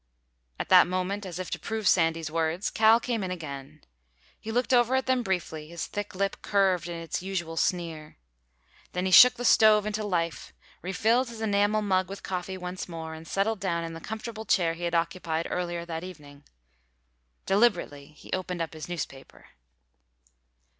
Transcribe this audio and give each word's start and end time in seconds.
At 0.59 0.69
that 0.69 0.87
moment, 0.87 1.27
as 1.27 1.37
if 1.37 1.51
to 1.51 1.59
prove 1.59 1.87
Sandy's 1.87 2.31
words, 2.31 2.71
Cal 2.71 2.99
came 2.99 3.23
in 3.23 3.29
again. 3.29 3.81
He 4.39 4.51
looked 4.51 4.73
over 4.73 4.95
at 4.95 5.05
them 5.05 5.21
briefly, 5.21 5.67
his 5.67 5.85
thick 5.85 6.15
lip 6.15 6.37
curved 6.41 6.89
in 6.89 6.95
its 6.99 7.21
usual 7.21 7.55
sneer. 7.55 8.17
Then 8.93 9.05
he 9.05 9.11
shook 9.11 9.35
the 9.35 9.45
stove 9.45 9.85
into 9.85 10.03
life, 10.03 10.53
refilled 10.81 11.29
his 11.29 11.39
enamel 11.39 11.83
mug 11.83 12.09
with 12.09 12.23
coffee 12.23 12.57
once 12.57 12.89
more, 12.89 13.13
and 13.13 13.27
settled 13.27 13.59
down 13.59 13.83
in 13.83 13.93
the 13.93 14.01
comfortable 14.01 14.43
chair 14.45 14.73
he 14.73 14.85
had 14.85 14.95
occupied 14.95 15.45
earlier 15.51 15.85
that 15.85 16.03
evening. 16.03 16.45
Deliberately 17.45 18.07
he 18.07 18.33
opened 18.33 18.59
up 18.59 18.73
his 18.73 18.89
newspaper. 18.89 19.49